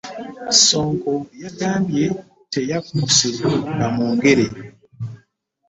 [0.55, 1.13] Ssonko
[1.43, 2.05] yagambye
[2.53, 3.27] teyakkuse
[3.79, 4.45] bamwongere.